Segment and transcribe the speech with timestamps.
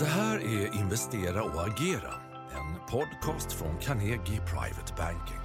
[0.00, 2.12] Det här är Investera och agera,
[2.58, 5.42] en podcast från Carnegie Private Banking.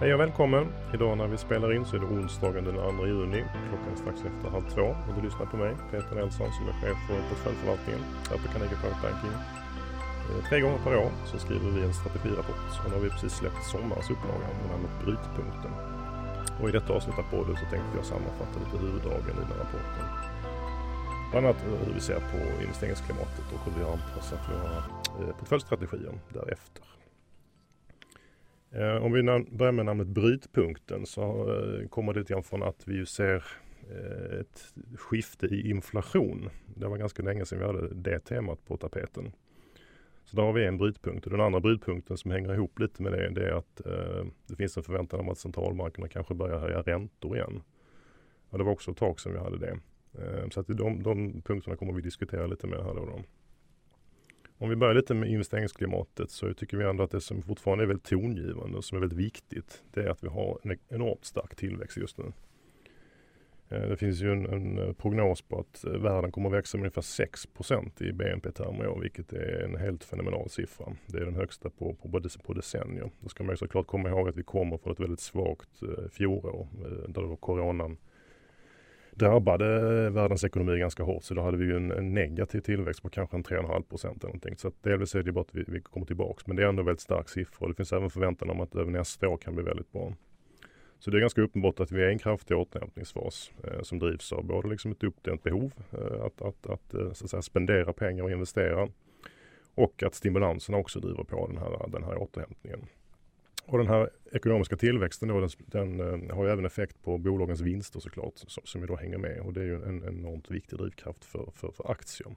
[0.00, 0.64] Hej och välkommen!
[0.94, 3.42] Idag när vi spelar in så är det onsdagen den 2 juni.
[3.68, 6.76] Klockan är strax efter halv två och du lyssnar på mig, Peter Nelson, som är
[6.80, 9.34] chef för portföljförvaltningen här på Carnegie Private Banking.
[10.28, 13.34] Eh, tre gånger per år så skriver vi en strategirapport och nu har vi precis
[13.40, 15.72] släppt sommarens upplaga med namnet Brytpunkten.
[16.60, 19.60] Och i detta avsnitt av podden så tänkte jag sammanfatta lite huvuddragen i den här
[19.64, 20.31] rapporten.
[21.32, 24.76] Bland annat eh, hur vi ser på investeringsklimatet och hur vi har anpassat våra
[25.20, 26.84] eh, portföljstrategier därefter.
[28.70, 31.46] Eh, om vi börjar med namnet Brytpunkten så
[31.90, 33.44] kommer det lite grann från att vi ser
[34.40, 36.50] ett skifte i inflation.
[36.74, 39.32] Det var ganska länge sedan vi hade det temat på tapeten.
[40.24, 43.12] Så där har vi en brytpunkt och den andra brytpunkten som hänger ihop lite med
[43.12, 46.82] det, det är att eh, det finns en förväntan om att centralbankerna kanske börjar höja
[46.82, 47.62] räntor igen.
[48.48, 49.78] Och det var också ett tag sedan vi hade det.
[50.18, 53.06] Eh, så att de, de punkterna kommer vi diskutera lite mer här då.
[53.06, 53.22] då.
[54.58, 57.86] Om vi börjar lite med investeringsklimatet så tycker vi ändå att det som fortfarande är
[57.86, 61.56] väldigt tongivande och som är väldigt viktigt det är att vi har en enormt stark
[61.56, 62.32] tillväxt just nu.
[63.68, 66.82] Eh, det finns ju en, en, eh, prognos på att världen kommer att växa med
[66.82, 70.86] ungefär 6% i BNP-termer i år, vilket är en helt fenomenal siffra.
[71.06, 73.10] Det är den högsta på, på, på decennier.
[73.20, 76.68] Då ska man ju såklart komma ihåg att vi kommer från ett väldigt svagt fjolår
[77.08, 77.96] där då coronan
[79.16, 81.24] drabbade världens ekonomi ganska hårt.
[81.24, 84.28] Så då hade vi ju en, en negativ tillväxt på kanske en 3,5 procent eller
[84.28, 84.56] någonting.
[84.56, 86.46] Så att delvis är det bara att vi, vi kommer tillbaks.
[86.46, 87.68] Men det är ändå väldigt stark siffra.
[87.68, 90.12] Det finns även förväntan om att över nästa år kan bli väldigt bra.
[90.98, 94.32] Så det är ganska uppenbart att vi är i en kraftig återhämtningsfas eh, som drivs
[94.32, 97.92] av både liksom ett uppdämt behov eh, att, att, att, eh, så att säga, spendera
[97.92, 98.88] pengar och investera
[99.74, 102.80] och att stimulanserna också driver på den här, den här återhämtningen.
[103.66, 107.60] Och den här ekonomiska tillväxten då, den, den eh, har ju även effekt på bolagens
[107.60, 110.78] vinster såklart som, som ju då hänger med och det är ju en enormt viktig
[110.78, 112.36] drivkraft för, för, för aktier.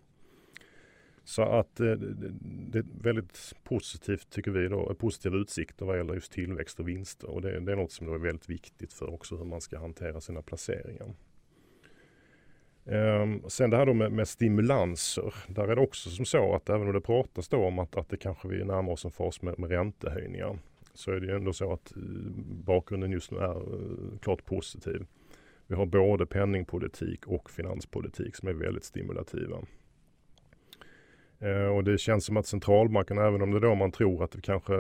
[1.23, 1.91] Så att eh,
[2.71, 6.87] det är väldigt positivt tycker vi då, eh, positiva utsikter vad gäller just tillväxt och
[6.87, 7.29] vinster.
[7.29, 10.21] Och det, det är något som är väldigt viktigt för också hur man ska hantera
[10.21, 11.13] sina placeringar.
[12.85, 15.33] Ehm, sen det här då med, med, stimulanser.
[15.47, 18.09] Där är det också som så att även om det pratas då om att, att
[18.09, 20.59] det kanske vi närmar oss en fas med, med räntehöjningar.
[20.95, 22.01] Så är det ju ändå så att eh,
[22.65, 25.05] bakgrunden just nu är eh, klart positiv.
[25.67, 29.57] Vi har både penningpolitik och finanspolitik som är väldigt stimulativa.
[31.39, 34.41] Eh, och det känns som att centralbanken, även om det då man tror att det
[34.41, 34.73] kanske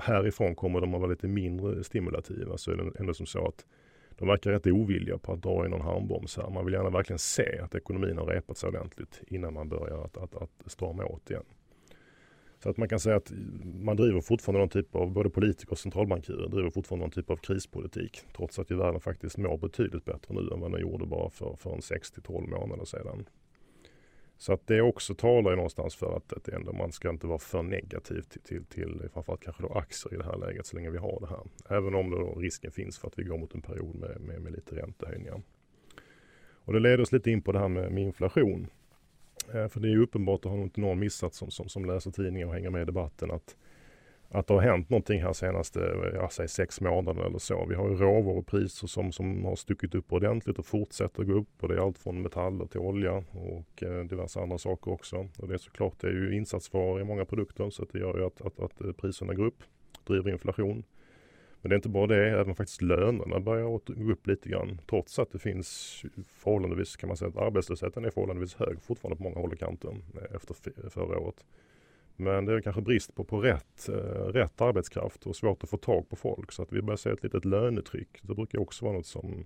[0.00, 3.66] härifrån kommer de att vara lite mindre stimulativa, så är det ändå som så att
[4.10, 6.50] de verkar rätt ovilliga på att dra i någon handbroms här.
[6.50, 10.16] Man vill gärna verkligen se att ekonomin har repat sig ordentligt innan man börjar att,
[10.16, 11.44] att, att strama åt igen.
[12.62, 13.32] Så att man kan säga att
[13.64, 17.36] man driver fortfarande någon typ av, både politiker och centralbankirer driver fortfarande någon typ av
[17.36, 18.20] krispolitik.
[18.36, 21.56] Trots att ju världen faktiskt mår betydligt bättre nu än vad den gjorde bara för,
[21.56, 23.28] för en 6-12 månader sedan.
[24.38, 27.38] Så att det också talar ju någonstans för att, att ändå man ska inte vara
[27.38, 30.90] för negativ till, till, till framförallt kanske då aktier i det här läget så länge
[30.90, 31.76] vi har det här.
[31.78, 34.52] Även om då risken finns för att vi går mot en period med, med, med
[34.52, 35.42] lite räntehöjningar.
[36.64, 38.66] Och det leder oss lite in på det här med, med inflation.
[39.54, 41.84] Eh, för det är ju uppenbart, det har nog inte någon missat som, som, som
[41.84, 43.56] läser tidningar och hänger med i debatten, att
[44.30, 45.78] att det har hänt någonting här senaste,
[46.14, 47.66] jag säger sex månader eller så.
[47.68, 51.68] Vi har ju råvarupriser som, som har stuckit upp ordentligt och fortsätter gå upp och
[51.68, 55.28] det är allt från metaller till olja och eh, diverse andra saker också.
[55.38, 58.26] Och det är såklart, det är ju insatsvaror i många produkter så det gör ju
[58.26, 59.62] att, att, att eh, priserna går upp,
[60.06, 60.84] driver inflation.
[61.68, 63.64] Men det är inte bara det, även faktiskt lönerna börjar
[64.04, 64.80] gå upp lite grann.
[64.90, 69.22] Trots att det finns förhållandevis, kan man säga att arbetslösheten är förhållandevis hög fortfarande på
[69.22, 70.54] många håll och kanter eh, efter
[70.90, 71.44] förra året.
[72.16, 73.94] Men det är kanske brist på, på rätt, eh,
[74.32, 76.52] rätt arbetskraft och svårt att få tag på folk.
[76.52, 78.18] Så att vi börjar se ett litet lönetryck.
[78.22, 79.44] Det brukar också vara något som,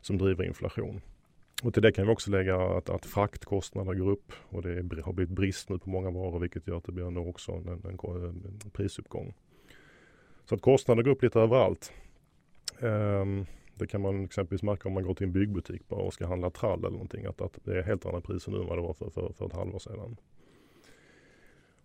[0.00, 1.00] som driver inflation.
[1.62, 5.02] Och till det kan vi också lägga att, att fraktkostnaderna går upp och det är,
[5.02, 7.98] har blivit brist nu på många varor vilket gör att det blir också en, en,
[8.64, 9.34] en prisuppgång.
[10.44, 11.92] Så att kostnader går upp lite överallt.
[12.80, 16.26] Um, det kan man exempelvis märka om man går till en byggbutik bara och ska
[16.26, 17.26] handla trall eller någonting.
[17.26, 19.46] Att, att det är helt andra priser nu än vad det var för, för, för
[19.46, 20.16] ett halvår sedan.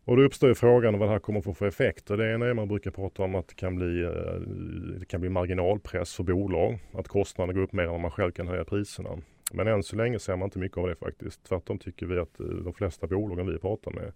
[0.06, 2.18] Och då uppstår ju frågan vad det här kommer att få för effekter.
[2.18, 4.40] Det ena är man brukar prata om att det kan bli, eh,
[5.00, 6.80] det kan bli marginalpress för bolag.
[6.94, 9.10] Att kostnaderna går upp mer än vad man själv kan höja priserna.
[9.54, 11.44] Men än så länge ser man inte mycket av det faktiskt.
[11.44, 14.14] Tvärtom tycker vi att eh, de flesta bolagen vi pratar med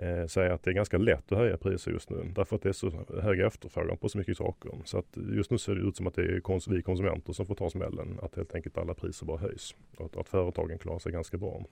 [0.00, 2.32] eh, säga att det är ganska lätt att höja priser just nu.
[2.34, 2.90] Därför att det är så
[3.22, 4.70] hög efterfrågan på så mycket saker.
[4.84, 7.46] Så att just nu ser det ut som att det är kons vi konsumenter som
[7.46, 8.18] får ta smällen.
[8.22, 9.74] Att helt enkelt alla priser bara höjs.
[9.96, 11.64] Och att, att företagen klarar sig ganska bra.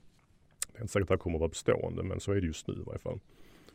[0.71, 2.47] Det är inte säkert att det här kommer att vara bestående men så är det
[2.47, 3.19] just nu i varje fall.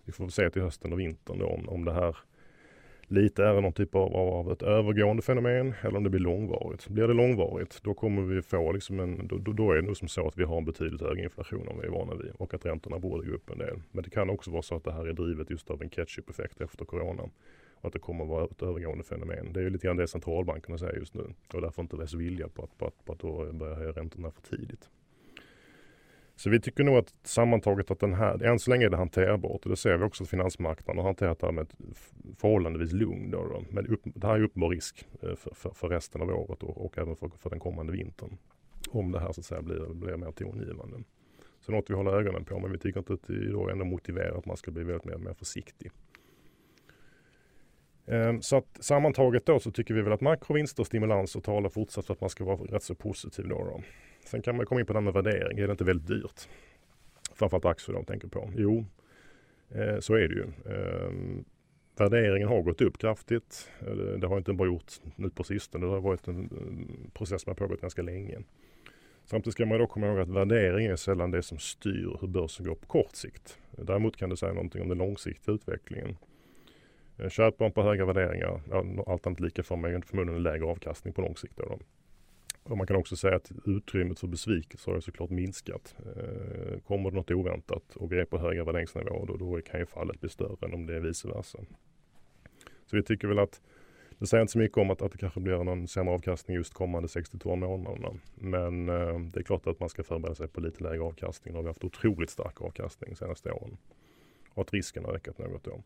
[0.05, 2.17] Vi får se till hösten och vintern då, om, om det här
[3.09, 6.89] lite är det någon typ av, av ett övergående fenomen eller om det blir långvarigt.
[6.89, 10.09] Blir det långvarigt då kommer vi få liksom en, då, då är det nog som
[10.09, 12.67] så att vi har en betydligt högre inflation än vi är vana vid och att
[12.67, 13.83] räntorna borde gå upp en del.
[13.93, 16.61] Men det kan också vara så att det här är drivet just av en catch-up-effekt
[16.61, 19.53] efter corona och att det kommer att vara ett övergående fenomen.
[19.53, 22.49] Det är ju lite grann det centralbankerna säger just nu och därför inte dess vilja
[22.49, 24.91] på att, på att, på att då börja höja räntorna för tidigt.
[26.37, 29.65] Så vi tycker nog att sammantaget att den här, än så länge är det hanterbart
[29.65, 31.75] och det ser vi också att finansmarknaden har hanterat det här med ett
[32.39, 33.31] förhållandevis lugn.
[33.31, 33.65] Då, då.
[33.71, 36.85] Men upp, det här är uppenbar risk eh, för, för, för, resten av året och,
[36.85, 38.37] och även för, för, den kommande vintern.
[38.91, 40.97] Om det här så att säga blir, blir mer tongivande.
[41.61, 44.39] Så något vi håller ögonen på men vi tycker inte att det då ändå motiverar
[44.39, 45.91] att man ska bli väldigt mer, mer försiktig.
[48.06, 52.06] Ehm, så att sammantaget då så tycker vi väl att makrovinster och stimulanser talar fortsatt
[52.06, 53.65] för att man ska vara rätt så positiv då.
[53.65, 53.83] då.
[54.25, 55.59] Sen kan man komma in på det här med värdering.
[55.59, 56.49] Är det inte väldigt dyrt?
[57.35, 58.51] Framförallt aktier de tänker på.
[58.56, 58.85] Jo,
[59.71, 60.45] eh, så är det ju.
[60.45, 61.45] Ehm,
[61.97, 63.71] värderingen har gått upp kraftigt.
[63.81, 65.87] Eh, det har inte bara gjort nu på sistone.
[65.87, 68.39] Det har varit en mm, process som har pågått ganska länge.
[69.25, 72.67] Samtidigt ska man då komma ihåg att värdering är sällan det som styr hur börsen
[72.67, 73.59] går på kort sikt.
[73.71, 76.17] Däremot kan det säga någonting om den långsiktiga utvecklingen.
[77.19, 78.61] Eh, Köper man på höga värderingar,
[79.07, 81.57] allt annat lika får man förmodligen en lägre avkastning på lång sikt.
[81.57, 81.79] Då.
[82.63, 85.95] Och man kan också säga att utrymmet för besvikelse har såklart minskat.
[85.99, 89.87] Eh, kommer det något oväntat och vi är på höga värderingsnivåer då, då kan ju
[89.87, 91.59] fallet bli större än om det är vice versa.
[92.87, 93.61] Så vi tycker väl att
[94.19, 96.75] det säger inte så mycket om att, att det kanske blir någon sämre avkastning just
[96.75, 98.09] kommande 62 månaderna.
[98.35, 101.53] Men eh, det är klart att man ska förbereda sig på lite lägre avkastning.
[101.53, 103.77] Nu har vi haft otroligt stark avkastning de senaste åren.
[104.51, 105.83] Och att risken har ökat något då.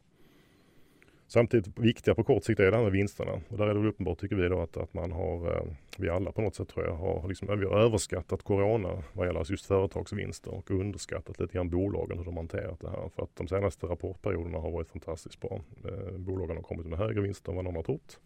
[1.30, 3.32] Samtidigt viktiga på kort sikt är det här med vinsterna.
[3.48, 5.62] Och där är det väl uppenbart tycker vi då att, att man har, eh,
[5.98, 9.50] vi alla på något sätt tror jag, har, liksom, vi har överskattat corona vad gäller
[9.50, 13.10] just företagsvinster och underskattat lite grann bolagen hur de hanterat det här.
[13.16, 15.60] För att de senaste rapportperioderna har varit fantastiskt bra.
[15.84, 18.20] Eh, bolagen har kommit med högre vinster än vad de har trott.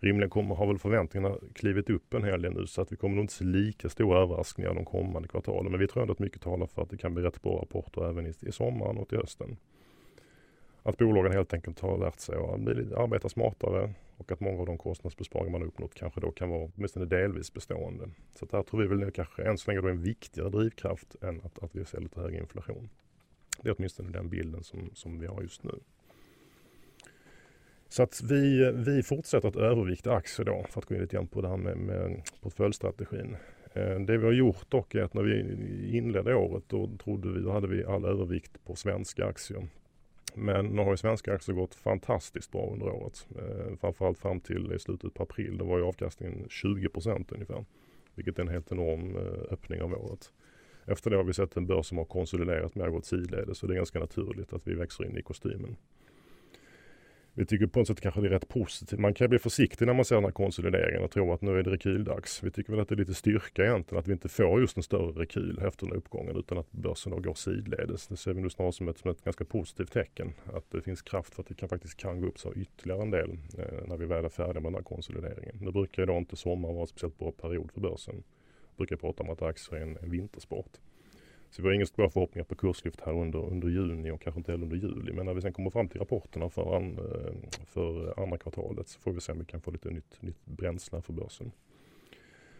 [0.00, 3.14] Rimligen kommer, har väl förväntningarna klivit upp en hel del nu så att vi kommer
[3.14, 5.70] nog inte se lika stora överraskningar de kommande kvartalen.
[5.70, 8.10] Men vi tror ändå att mycket talar för att det kan bli rätt bra rapporter
[8.10, 9.56] även i, i sommaren och till hösten
[10.86, 14.78] att bolagen helt enkelt har lärt sig att arbeta smartare och att många av de
[14.78, 18.10] kostnadsbesparingar man uppnått kanske då kan vara åtminstone delvis bestående.
[18.34, 21.16] Så det där tror vi väl kanske än så länge då är en viktigare drivkraft
[21.22, 22.88] än att, att vi ser lite hög inflation.
[23.62, 25.80] Det är åtminstone den bilden som, som vi har just nu.
[27.88, 31.26] Så att vi, vi fortsätter att övervikta aktier då för att gå in lite grann
[31.26, 33.36] på det här med, med portföljstrategin.
[33.72, 37.40] Eh, det vi har gjort dock är att när vi inledde året då trodde vi,
[37.40, 39.68] då hade vi all övervikt på svenska aktier.
[40.34, 43.26] Men nu har ju svenska aktier gått fantastiskt bra under året.
[43.38, 45.58] Eh, framförallt fram till i slutet på april.
[45.58, 47.64] Då var ju avkastningen 20% ungefär.
[48.14, 50.32] Vilket är en helt enorm eh, öppning av året.
[50.86, 53.58] Efter det har vi sett en börs som har konsoliderat mer gått sidledes.
[53.58, 55.76] Så det är ganska naturligt att vi växer in i kostymen
[57.36, 59.00] vi tycker på något sätt kanske det är rätt positivt.
[59.00, 61.62] Man kan bli försiktig när man ser den här konsolideringen och tro att nu är
[61.62, 62.42] det rekyldags.
[62.42, 64.82] Vi tycker väl att det är lite styrka egentligen att vi inte får just en
[64.82, 68.06] större rekyl efter den här uppgången utan att börsen då går sidledes.
[68.06, 70.32] Det ser vi nu snarare som ett, som ett ganska positivt tecken.
[70.52, 73.10] Att det finns kraft för att det kan, faktiskt kan gå upp så ytterligare en
[73.10, 75.56] del eh, när vi väl är färdiga med den här konsolideringen.
[75.60, 78.14] Nu brukar ju då inte sommar vara en speciellt bra period för börsen.
[78.14, 80.78] Jag brukar prata om att aktier är en, en vintersport.
[81.54, 84.52] Så vi har inga stora förhoppningar på kurslyft här under, under juni och kanske inte
[84.52, 85.12] heller under juli.
[85.12, 89.00] Men när vi sen kommer fram till rapporterna för, an, eh, för andra kvartalet så
[89.00, 91.52] får vi se om vi kan få lite nytt, nytt bränsle för börsen.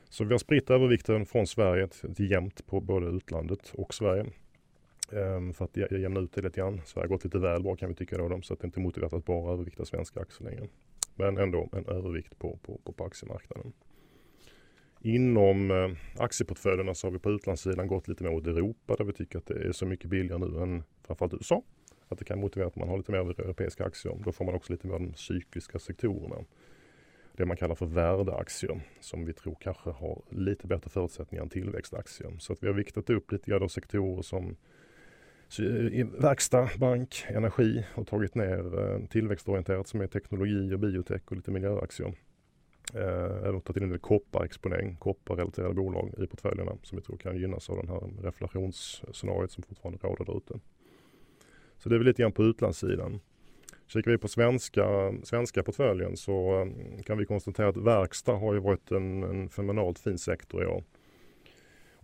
[0.09, 4.27] Så vi har spritt övervikten från Sverige till jämnt på både utlandet och Sverige.
[5.13, 6.81] Ehm, för att jämna ut det lite grann.
[6.85, 8.83] Sverige har gått lite väl bra kan vi tycka då, så att det inte är
[8.83, 10.69] motiverat att bara övervikta svenska aktier längre.
[11.15, 13.73] Men ändå en övervikt på, på, på, på aktiemarknaden.
[15.07, 15.91] Inom eh,
[16.23, 19.47] aktieportföljerna så har vi på utlandssidan gått lite mer åt Europa där vi tycker att
[19.47, 21.63] det är så mycket billigare nu än framförallt USA.
[22.09, 24.19] Att det kan motivera att man har lite mer europeiska aktier.
[24.25, 26.37] Då får man också lite mer de cykliska sektorerna.
[27.37, 32.37] Det man kallar för värdeaktier som vi tror kanske har lite bättre förutsättningar än tillväxtaktier.
[32.39, 34.57] Så att vi har viktat upp lite grann sektorer som
[36.19, 41.51] verkstad, bank, energi och tagit ner eh, tillväxtorienterat som är teknologi och biotech och lite
[41.51, 42.15] miljöaktier.
[42.95, 47.37] Eh, även tagit in en del kopparexponering, kopparrelaterade bolag i portföljerna som vi tror kan
[47.37, 50.61] gynnas av den här reflationsscenariot som fortfarande råder där ute.
[51.79, 53.21] Så det är väl lite grann på utlandssidan.
[53.87, 58.61] Kikar vi på svenska, svenska portföljen så eh, kan vi konstatera att verkstad har ju
[58.61, 60.85] varit en, en fenomenalt fin sektor i år.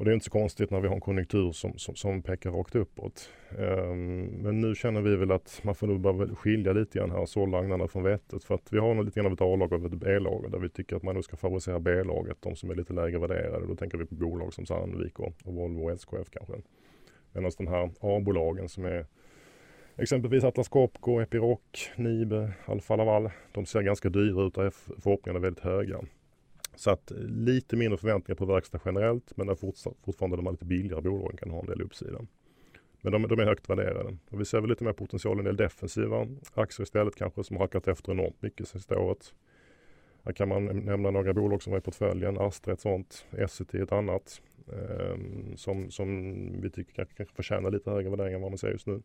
[0.01, 2.51] Och det är inte så konstigt när vi har en konjunktur som, som, som pekar
[2.51, 3.31] rakt uppåt.
[3.59, 7.27] Um, men nu känner vi väl att man får nog bara skilja lite grann här,
[7.27, 8.45] så agnarna från vettet.
[8.45, 10.69] För att vi har nog lite grann av ett A-lag och ett B-lag där vi
[10.69, 13.67] tycker att man nu ska favorisera B-laget, de som är lite lägre värderade.
[13.67, 16.55] Då tänker vi på bolag som Sandvik och, och Volvo och SKF kanske.
[17.33, 19.07] Medan de här A-bolagen som är
[19.97, 23.31] Exempelvis Atlas Copco, Epiroc, Nibe, Alfa Laval.
[23.53, 26.01] De ser ganska dyra ut och förhoppningarna är väldigt höga.
[26.81, 31.37] Så att lite mindre förväntningar på verkstad generellt men fortfarande de här lite billigare bolagen
[31.37, 32.19] kan ha en del uppsida.
[33.01, 34.17] Men de, de, är högt värderade.
[34.31, 37.57] Och vi ser väl lite mer potential i en del defensiva aktier istället kanske som
[37.57, 39.35] har hackat efter enormt mycket sista året.
[40.25, 42.39] Här kan man nämna några bolag som var i portföljen.
[42.39, 44.43] Astra ett sånt, Essity ett annat.
[44.73, 45.17] Eh,
[45.57, 46.09] som, som
[46.61, 49.03] vi tycker kanske, kanske förtjänar lite högre värdering än vad man ser just nu.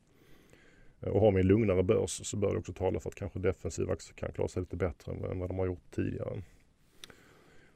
[1.01, 3.39] Eh, och har vi en lugnare börs så bör det också tala för att kanske
[3.39, 6.41] defensiva aktier kan klara sig lite bättre än vad de har gjort tidigare.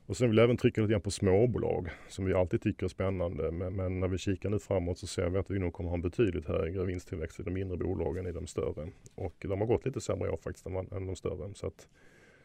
[0.10, 2.90] Och sen vill jag även trycka lite grann på småbolag som vi alltid tycker är
[2.90, 3.52] spännande.
[3.52, 5.96] Men, men, när vi kikar nu framåt så ser vi att vi nog kommer ha
[5.96, 8.90] en betydligt högre vinsttillväxt i de mindre bolagen än i de större.
[9.16, 11.54] Och de har gått lite sämre i år faktiskt än, än de större.
[11.54, 11.88] Så att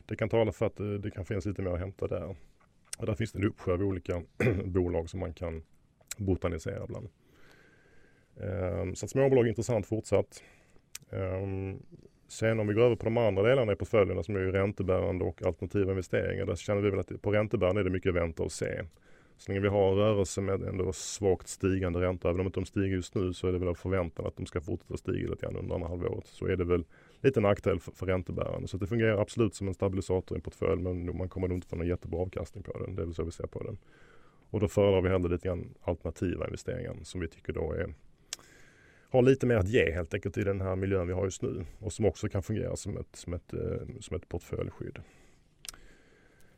[0.06, 2.36] det kan tala för att det, det kan finnas lite mer att hämta där.
[2.98, 4.22] Och där finns det en uppsjö av olika
[4.64, 5.62] bolag som man kan
[6.18, 7.08] botanisera bland.
[8.40, 10.42] Ehm, så att småbolag är intressant fortsatt.
[11.10, 11.82] Ehm,
[12.28, 15.42] Sen om vi går över på de andra delarna i portföljerna som är räntebärande och
[15.42, 16.46] alternativa investeringar.
[16.46, 18.82] Där känner vi väl att på räntebärande är det mycket vänta och se.
[19.36, 22.28] Så länge vi har en rörelse med ändå svagt stigande räntor.
[22.28, 24.60] även om inte de stiger just nu så är det väl förväntan att de ska
[24.60, 26.26] fortsätta stiga lite grann under andra halvåret.
[26.26, 26.84] Så är det väl
[27.20, 28.68] lite nackdel för, för räntebärande.
[28.68, 31.68] Så det fungerar absolut som en stabilisator i en portfölj men man kommer nog inte
[31.68, 32.94] få någon jättebra avkastning på den.
[32.96, 33.78] Det är väl så vi ser på den.
[34.50, 37.94] Och då föredrar vi hellre lite grann alternativa investeringar som vi tycker då är
[39.14, 41.64] har lite mer att ge helt enkelt i den här miljön vi har just nu
[41.78, 44.98] och som också kan fungera som ett, som ett, eh, som ett portföljskydd.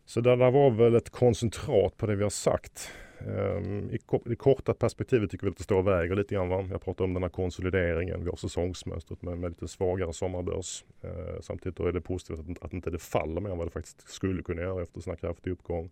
[0.04, 2.90] Så det där var väl ett koncentrat på det vi har sagt.
[3.18, 6.48] Ehm, I, det korta perspektivet tycker vi att det står och väger lite grann.
[6.48, 6.68] Va?
[6.70, 8.25] Jag pratar om den här konsolideringen.
[8.25, 10.84] Vi har säsongsmönstret med, med lite svagare sommarbörs.
[11.02, 13.70] Eh, samtidigt då är det positivt att, att inte det faller mer än vad det
[13.70, 15.90] faktiskt skulle kunna göra efter en sån här kraftig uppgång.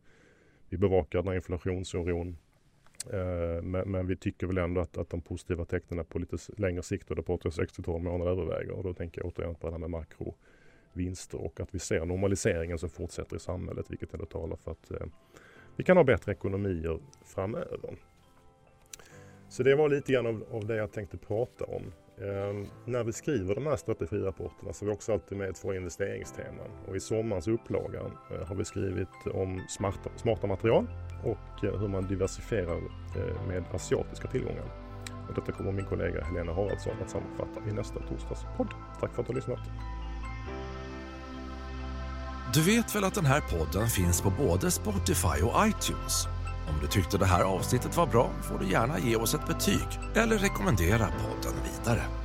[0.69, 2.37] Vi bevakar den här inflationsoron.
[3.13, 6.83] Eh, men, men, vi tycker väl ändå att, att de positiva tecknen på lite längre
[6.83, 8.73] sikt och det pratar 6-12 månader överväger.
[8.73, 12.79] Och då tänker jag återigen på det här med makrovinster och att vi ser normaliseringen
[12.79, 15.07] som fortsätter i samhället vilket ändå talar för att eh,
[15.77, 17.97] vi kan ha bättre ekonomier framöver.
[19.49, 21.83] Så det var lite grann av, av det jag tänkte prata om.
[22.19, 26.71] Eh, när vi skriver de här strategirapporterna så har vi också alltid med två investeringsteman.
[26.89, 30.87] Och i sommarens upplaga eh, har vi skrivit om smarta, smarta material
[31.25, 32.77] och eh, hur man diversifierar
[33.17, 34.65] eh, med asiatiska tillgångar.
[35.29, 38.75] Och detta kommer min kollega Helena Haraldsson att sammanfatta i nästa torsdags podd.
[39.01, 39.61] Tack för att du har lyssnat.
[42.55, 46.34] Du vet väl att den här podden finns på både Spotify och iTunes?
[46.69, 50.01] Om du tyckte det här avsnittet var bra får du gärna ge oss ett betyg
[50.15, 52.24] eller rekommendera podden vidare.